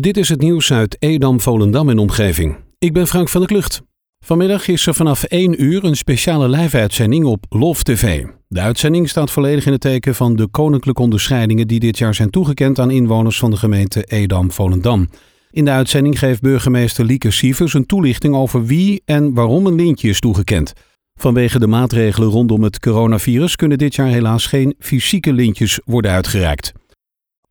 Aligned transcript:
Dit 0.00 0.16
is 0.16 0.28
het 0.28 0.40
nieuws 0.40 0.72
uit 0.72 0.96
Edam, 0.98 1.40
Volendam 1.40 1.88
en 1.88 1.98
omgeving. 1.98 2.56
Ik 2.78 2.92
ben 2.92 3.06
Frank 3.06 3.28
van 3.28 3.40
der 3.40 3.50
Klucht. 3.50 3.82
Vanmiddag 4.24 4.68
is 4.68 4.86
er 4.86 4.94
vanaf 4.94 5.24
1 5.24 5.62
uur 5.62 5.84
een 5.84 5.96
speciale 5.96 6.48
live-uitzending 6.48 7.24
op 7.24 7.44
LOF 7.48 7.82
TV. 7.82 8.24
De 8.48 8.60
uitzending 8.60 9.08
staat 9.08 9.30
volledig 9.30 9.66
in 9.66 9.72
het 9.72 9.80
teken 9.80 10.14
van 10.14 10.36
de 10.36 10.46
koninklijke 10.46 11.02
onderscheidingen 11.02 11.68
die 11.68 11.80
dit 11.80 11.98
jaar 11.98 12.14
zijn 12.14 12.30
toegekend 12.30 12.78
aan 12.78 12.90
inwoners 12.90 13.38
van 13.38 13.50
de 13.50 13.56
gemeente 13.56 14.04
Edam-Volendam. 14.04 15.08
In 15.50 15.64
de 15.64 15.70
uitzending 15.70 16.18
geeft 16.18 16.40
burgemeester 16.40 17.04
Lieke 17.04 17.30
Sievers 17.30 17.74
een 17.74 17.86
toelichting 17.86 18.34
over 18.34 18.66
wie 18.66 19.02
en 19.04 19.34
waarom 19.34 19.66
een 19.66 19.74
lintje 19.74 20.08
is 20.08 20.20
toegekend. 20.20 20.72
Vanwege 21.14 21.58
de 21.58 21.66
maatregelen 21.66 22.28
rondom 22.28 22.62
het 22.62 22.78
coronavirus 22.78 23.56
kunnen 23.56 23.78
dit 23.78 23.94
jaar 23.94 24.08
helaas 24.08 24.46
geen 24.46 24.74
fysieke 24.78 25.32
lintjes 25.32 25.80
worden 25.84 26.10
uitgereikt. 26.10 26.72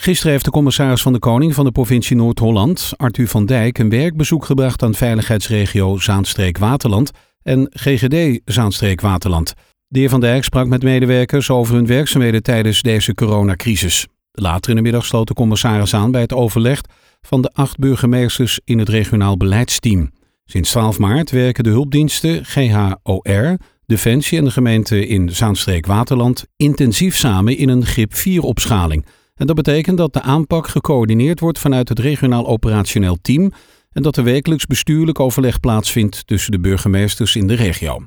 Gisteren 0.00 0.32
heeft 0.32 0.44
de 0.44 0.50
commissaris 0.50 1.02
van 1.02 1.12
de 1.12 1.18
Koning 1.18 1.54
van 1.54 1.64
de 1.64 1.70
provincie 1.70 2.16
Noord-Holland, 2.16 2.92
Arthur 2.96 3.28
van 3.28 3.46
Dijk, 3.46 3.78
een 3.78 3.88
werkbezoek 3.88 4.44
gebracht 4.44 4.82
aan 4.82 4.94
veiligheidsregio 4.94 5.98
Zaanstreek-Waterland 5.98 7.10
en 7.42 7.70
GGD 7.70 8.40
Zaanstreek-Waterland. 8.44 9.54
De 9.88 9.98
heer 9.98 10.08
Van 10.08 10.20
Dijk 10.20 10.44
sprak 10.44 10.66
met 10.66 10.82
medewerkers 10.82 11.50
over 11.50 11.74
hun 11.74 11.86
werkzaamheden 11.86 12.42
tijdens 12.42 12.82
deze 12.82 13.14
coronacrisis. 13.14 14.06
Later 14.32 14.70
in 14.70 14.76
de 14.76 14.82
middag 14.82 15.04
sloot 15.04 15.28
de 15.28 15.34
commissaris 15.34 15.94
aan 15.94 16.10
bij 16.10 16.20
het 16.20 16.32
overleg 16.32 16.80
van 17.20 17.42
de 17.42 17.50
acht 17.52 17.78
burgemeesters 17.78 18.60
in 18.64 18.78
het 18.78 18.88
regionaal 18.88 19.36
beleidsteam. 19.36 20.10
Sinds 20.44 20.70
12 20.70 20.98
maart 20.98 21.30
werken 21.30 21.64
de 21.64 21.70
hulpdiensten 21.70 22.44
GHOR, 22.44 23.56
Defensie 23.86 24.38
en 24.38 24.44
de 24.44 24.50
gemeente 24.50 25.06
in 25.06 25.30
Zaanstreek-Waterland 25.30 26.44
intensief 26.56 27.16
samen 27.16 27.56
in 27.56 27.68
een 27.68 27.86
grip 27.86 28.12
4-opschaling. 28.12 29.04
En 29.36 29.46
dat 29.46 29.56
betekent 29.56 29.98
dat 29.98 30.12
de 30.12 30.22
aanpak 30.22 30.68
gecoördineerd 30.68 31.40
wordt 31.40 31.58
vanuit 31.58 31.88
het 31.88 31.98
regionaal 31.98 32.46
operationeel 32.46 33.16
team 33.22 33.52
en 33.92 34.02
dat 34.02 34.16
er 34.16 34.24
wekelijks 34.24 34.66
bestuurlijk 34.66 35.20
overleg 35.20 35.60
plaatsvindt 35.60 36.26
tussen 36.26 36.52
de 36.52 36.60
burgemeesters 36.60 37.36
in 37.36 37.46
de 37.46 37.54
regio. 37.54 38.06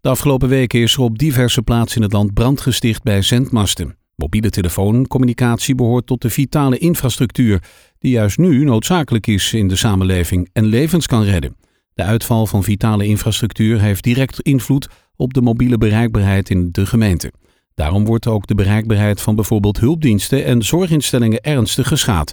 De 0.00 0.08
afgelopen 0.08 0.48
weken 0.48 0.80
is 0.80 0.94
er 0.94 1.00
op 1.00 1.18
diverse 1.18 1.62
plaatsen 1.62 1.96
in 1.96 2.02
het 2.02 2.12
land 2.12 2.34
brand 2.34 2.60
gesticht 2.60 3.02
bij 3.02 3.22
zendmasten. 3.22 3.96
Mobiele 4.16 4.50
telefooncommunicatie 4.50 5.74
behoort 5.74 6.06
tot 6.06 6.22
de 6.22 6.30
vitale 6.30 6.78
infrastructuur, 6.78 7.62
die 7.98 8.10
juist 8.10 8.38
nu 8.38 8.64
noodzakelijk 8.64 9.26
is 9.26 9.52
in 9.52 9.68
de 9.68 9.76
samenleving 9.76 10.48
en 10.52 10.64
levens 10.64 11.06
kan 11.06 11.22
redden. 11.22 11.56
De 11.94 12.02
uitval 12.02 12.46
van 12.46 12.64
vitale 12.64 13.06
infrastructuur 13.06 13.80
heeft 13.80 14.04
direct 14.04 14.40
invloed 14.40 14.88
op 15.16 15.34
de 15.34 15.42
mobiele 15.42 15.78
bereikbaarheid 15.78 16.50
in 16.50 16.68
de 16.72 16.86
gemeente. 16.86 17.32
Daarom 17.74 18.04
wordt 18.04 18.26
ook 18.26 18.46
de 18.46 18.54
bereikbaarheid 18.54 19.20
van 19.20 19.34
bijvoorbeeld 19.34 19.80
hulpdiensten 19.80 20.44
en 20.44 20.62
zorginstellingen 20.62 21.40
ernstig 21.40 21.88
geschaad. 21.88 22.32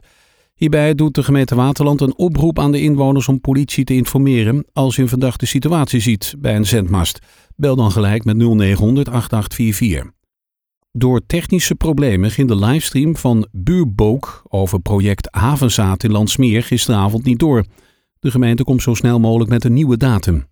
Hierbij 0.57 0.95
doet 0.95 1.15
de 1.15 1.23
gemeente 1.23 1.55
Waterland 1.55 2.01
een 2.01 2.17
oproep 2.17 2.59
aan 2.59 2.71
de 2.71 2.81
inwoners 2.81 3.27
om 3.27 3.41
politie 3.41 3.83
te 3.83 3.93
informeren 3.93 4.65
als 4.73 4.97
u 4.97 5.01
een 5.01 5.07
verdachte 5.07 5.45
situatie 5.45 5.99
ziet 5.99 6.35
bij 6.39 6.55
een 6.55 6.65
zendmast. 6.65 7.19
Bel 7.55 7.75
dan 7.75 7.91
gelijk 7.91 8.23
met 8.23 8.37
0900 8.37 9.09
8844. 9.09 10.11
Door 10.91 11.21
technische 11.25 11.75
problemen 11.75 12.31
ging 12.31 12.47
de 12.47 12.55
livestream 12.55 13.15
van 13.15 13.47
Buurbook 13.51 14.43
over 14.47 14.79
project 14.79 15.27
Havenzaad 15.31 16.03
in 16.03 16.11
Landsmeer 16.11 16.63
gisteravond 16.63 17.23
niet 17.23 17.39
door. 17.39 17.65
De 18.19 18.31
gemeente 18.31 18.63
komt 18.63 18.81
zo 18.81 18.93
snel 18.93 19.19
mogelijk 19.19 19.49
met 19.49 19.63
een 19.63 19.73
nieuwe 19.73 19.97
datum. 19.97 20.47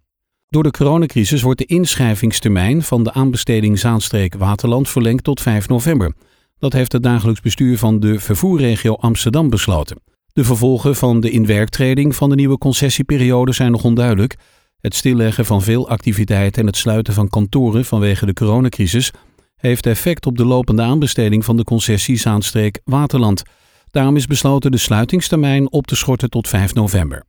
Door 0.50 0.64
de 0.64 0.72
coronacrisis 0.72 1.42
wordt 1.42 1.60
de 1.60 1.66
inschrijvingstermijn 1.66 2.84
van 2.84 3.04
de 3.04 3.14
aanbesteding 3.14 3.80
Zaanstreek 3.80 4.36
Waterland 4.36 4.90
verlengd 4.90 5.24
tot 5.24 5.42
5 5.42 5.68
november. 5.68 6.14
Dat 6.60 6.74
heeft 6.74 6.92
het 6.92 7.04
dagelijks 7.04 7.42
bestuur 7.42 7.78
van 7.78 8.00
de 8.00 8.20
vervoerregio 8.20 8.94
Amsterdam 8.94 9.50
besloten. 9.50 10.02
De 10.34 10.44
vervolgen 10.44 10.96
van 10.96 11.20
de 11.20 11.30
inwerktreding 11.30 12.16
van 12.16 12.30
de 12.30 12.36
nieuwe 12.36 12.58
concessieperiode 12.58 13.54
zijn 13.54 13.72
nog 13.72 13.84
onduidelijk. 13.84 14.36
Het 14.80 14.96
stilleggen 14.96 15.46
van 15.46 15.62
veel 15.62 15.90
activiteiten 15.90 16.62
en 16.62 16.68
het 16.68 16.78
sluiten 16.78 17.14
van 17.14 17.30
kantoren 17.30 17.86
vanwege 17.86 18.26
de 18.26 18.34
coronacrisis 18.34 19.12
heeft 19.56 19.86
effect 19.86 20.26
op 20.26 20.38
de 20.38 20.46
lopende 20.46 20.82
aanbesteding 20.82 21.46
van 21.46 21.58
de 21.58 21.64
concessie 21.64 22.18
Zaanstreek 22.18 22.82
Waterland. 22.84 23.44
Daarom 23.92 24.16
is 24.16 24.28
besloten 24.28 24.72
de 24.72 24.78
sluitingstermijn 24.78 25.72
op 25.72 25.88
te 25.88 25.96
schorten 25.96 26.30
tot 26.30 26.48
5 26.48 26.74
november. 26.74 27.26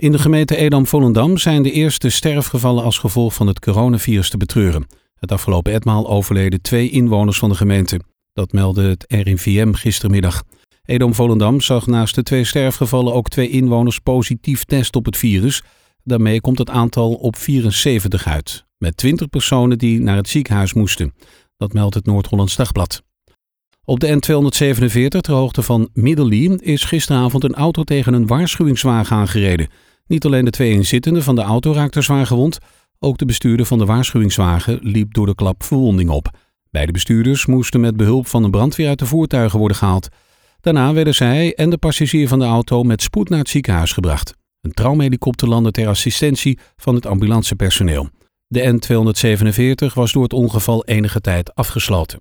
In 0.00 0.12
de 0.12 0.18
gemeente 0.18 0.56
Edam-Volendam 0.56 1.38
zijn 1.38 1.62
de 1.62 1.70
eerste 1.70 2.10
sterfgevallen 2.10 2.84
als 2.84 2.98
gevolg 2.98 3.34
van 3.34 3.46
het 3.46 3.58
coronavirus 3.58 4.30
te 4.30 4.36
betreuren. 4.36 4.86
Het 5.14 5.32
afgelopen 5.32 5.72
etmaal 5.72 6.08
overleden 6.08 6.62
twee 6.62 6.90
inwoners 6.90 7.38
van 7.38 7.48
de 7.48 7.54
gemeente. 7.54 8.00
Dat 8.32 8.52
meldde 8.52 8.82
het 8.82 9.04
RIVM 9.08 9.72
gistermiddag. 9.72 10.42
Edam-Volendam 10.84 11.60
zag 11.60 11.86
naast 11.86 12.14
de 12.14 12.22
twee 12.22 12.44
sterfgevallen 12.44 13.14
ook 13.14 13.28
twee 13.28 13.48
inwoners 13.50 13.98
positief 13.98 14.64
test 14.64 14.96
op 14.96 15.04
het 15.04 15.16
virus. 15.16 15.62
Daarmee 16.04 16.40
komt 16.40 16.58
het 16.58 16.70
aantal 16.70 17.12
op 17.12 17.36
74 17.36 18.26
uit, 18.26 18.64
met 18.78 18.96
20 18.96 19.28
personen 19.28 19.78
die 19.78 20.00
naar 20.00 20.16
het 20.16 20.28
ziekenhuis 20.28 20.72
moesten. 20.72 21.14
Dat 21.56 21.72
meldt 21.72 21.94
het 21.94 22.06
Noord-Hollands 22.06 22.56
Dagblad. 22.56 23.02
Op 23.84 24.00
de 24.00 24.14
N247 24.14 25.20
ter 25.20 25.34
hoogte 25.34 25.62
van 25.62 25.88
Middelie 25.92 26.62
is 26.62 26.84
gisteravond 26.84 27.44
een 27.44 27.54
auto 27.54 27.82
tegen 27.82 28.12
een 28.12 28.26
waarschuwingswagen 28.26 29.16
aangereden. 29.16 29.68
Niet 30.10 30.24
alleen 30.24 30.44
de 30.44 30.50
twee 30.50 30.72
inzittenden 30.72 31.22
van 31.22 31.34
de 31.34 31.42
auto 31.42 31.72
raakten 31.72 32.02
zwaar 32.02 32.26
gewond, 32.26 32.58
ook 32.98 33.18
de 33.18 33.24
bestuurder 33.24 33.66
van 33.66 33.78
de 33.78 33.84
waarschuwingswagen 33.84 34.78
liep 34.82 35.14
door 35.14 35.26
de 35.26 35.34
klap 35.34 35.62
verwonding 35.62 36.10
op. 36.10 36.30
Beide 36.70 36.92
bestuurders 36.92 37.46
moesten 37.46 37.80
met 37.80 37.96
behulp 37.96 38.26
van 38.26 38.44
een 38.44 38.50
brandweer 38.50 38.88
uit 38.88 38.98
de 38.98 39.06
voertuigen 39.06 39.58
worden 39.58 39.76
gehaald. 39.76 40.08
Daarna 40.60 40.92
werden 40.92 41.14
zij 41.14 41.54
en 41.54 41.70
de 41.70 41.78
passagier 41.78 42.28
van 42.28 42.38
de 42.38 42.44
auto 42.44 42.82
met 42.82 43.02
spoed 43.02 43.28
naar 43.28 43.38
het 43.38 43.48
ziekenhuis 43.48 43.92
gebracht. 43.92 44.34
Een 44.60 44.72
traumhelikopter 44.72 45.48
landde 45.48 45.70
ter 45.70 45.88
assistentie 45.88 46.58
van 46.76 46.94
het 46.94 47.06
ambulancepersoneel. 47.06 48.08
De 48.46 48.80
N247 49.90 49.94
was 49.94 50.12
door 50.12 50.22
het 50.22 50.32
ongeval 50.32 50.84
enige 50.84 51.20
tijd 51.20 51.54
afgesloten. 51.54 52.20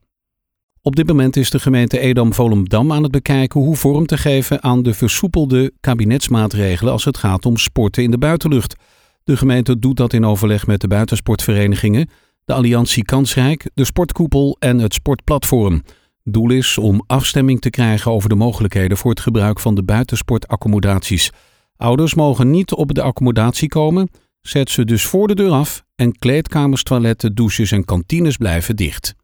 Op 0.82 0.96
dit 0.96 1.08
moment 1.08 1.36
is 1.36 1.50
de 1.50 1.60
gemeente 1.60 2.00
Edam-Volendam 2.00 2.92
aan 2.92 3.04
het 3.04 3.12
bekijken 3.12 3.62
hoe 3.62 3.76
vorm 3.76 4.06
te 4.06 4.18
geven 4.18 4.64
aan 4.64 4.84
de 4.84 4.94
versoepelde 4.94 5.74
kabinetsmaatregelen 5.80 6.94
als 6.94 7.06
het 7.06 7.18
gaat 7.18 7.46
om 7.46 7.58
sporten 7.58 8.04
in 8.04 8.12
de 8.12 8.18
buitenlucht. 8.18 8.76
De 9.24 9.38
gemeente 9.38 9.80
doet 9.80 9.98
dat 9.98 10.14
in 10.14 10.26
overleg 10.26 10.68
met 10.68 10.82
de 10.82 10.88
buitensportverenigingen, 10.88 12.10
de 12.46 12.54
Alliantie 12.54 13.04
Kansrijk, 13.04 13.70
de 13.74 13.86
Sportkoepel 13.86 14.56
en 14.60 14.80
het 14.80 14.94
Sportplatform. 14.94 15.84
Doel 16.24 16.52
is 16.52 16.78
om 16.78 17.04
afstemming 17.08 17.62
te 17.62 17.70
krijgen 17.70 18.12
over 18.12 18.30
de 18.30 18.36
mogelijkheden 18.36 18.98
voor 18.98 19.12
het 19.12 19.20
gebruik 19.20 19.60
van 19.60 19.76
de 19.76 19.84
buitensportaccommodaties. 19.84 21.32
Ouders 21.76 22.14
mogen 22.14 22.50
niet 22.50 22.72
op 22.72 22.94
de 22.94 23.02
accommodatie 23.02 23.68
komen, 23.68 24.10
zet 24.42 24.70
ze 24.70 24.86
dus 24.86 25.06
voor 25.06 25.28
de 25.28 25.36
deur 25.36 25.52
af 25.52 25.84
en 25.96 26.18
kleedkamers, 26.18 26.84
toiletten, 26.84 27.36
douches 27.36 27.72
en 27.72 27.86
kantines 27.86 28.38
blijven 28.38 28.76
dicht. 28.76 29.16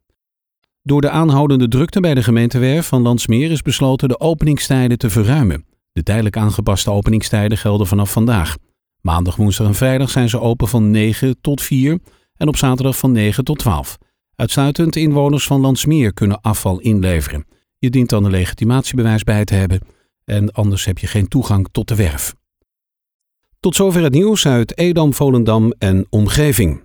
Door 0.88 1.02
de 1.02 1.10
aanhoudende 1.10 1.68
drukte 1.68 2.00
bij 2.00 2.14
de 2.14 2.24
gemeentewerf 2.24 2.88
van 2.88 3.02
Landsmeer 3.02 3.52
is 3.52 3.62
besloten 3.62 4.08
de 4.08 4.20
openingstijden 4.20 4.98
te 4.98 5.10
verruimen. 5.10 5.66
De 5.92 6.04
tijdelijk 6.04 6.38
aangepaste 6.38 6.92
openingstijden 6.92 7.58
gelden 7.58 7.88
vanaf 7.88 8.12
vandaag. 8.12 8.56
Maandag, 9.02 9.36
woensdag 9.36 9.68
en 9.68 9.76
vrijdag 9.76 10.10
zijn 10.10 10.30
ze 10.30 10.40
open 10.40 10.68
van 10.68 10.92
9 10.92 11.42
tot 11.42 11.62
4 11.62 12.00
en 12.36 12.48
op 12.48 12.58
zaterdag 12.58 12.98
van 12.98 13.12
9 13.12 13.44
tot 13.44 13.60
12. 13.60 13.98
Uitsluitend 14.36 14.96
inwoners 14.96 15.46
van 15.46 15.62
Landsmeer 15.62 16.14
kunnen 16.14 16.42
afval 16.42 16.80
inleveren. 16.80 17.46
Je 17.78 17.90
dient 17.90 18.10
dan 18.10 18.24
een 18.24 18.32
legitimatiebewijs 18.32 19.24
bij 19.24 19.46
te 19.46 19.54
hebben 19.54 19.80
en 20.26 20.52
anders 20.52 20.86
heb 20.86 20.98
je 20.98 21.08
geen 21.08 21.28
toegang 21.28 21.68
tot 21.72 21.88
de 21.88 21.96
werf. 21.96 22.36
Tot 23.60 23.76
zover 23.76 24.04
het 24.04 24.14
nieuws 24.14 24.48
uit 24.48 24.78
Edam, 24.78 25.14
Volendam 25.14 25.74
en 25.78 26.06
omgeving. 26.10 26.85